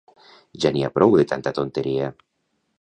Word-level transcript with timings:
Ja 0.63 0.71
n'hi 0.77 0.85
ha 0.87 0.89
prou 0.95 1.13
de 1.21 1.27
tanta 1.33 1.55
tonteria! 1.61 2.13